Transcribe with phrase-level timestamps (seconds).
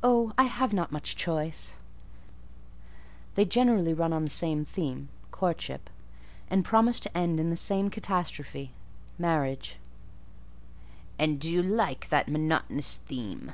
[0.00, 1.72] "Oh, I have not much choice!
[3.34, 5.90] They generally run on the same theme—courtship;
[6.48, 9.80] and promise to end in the same catastrophe—marriage."
[11.18, 13.50] "And do you like that monotonous theme?"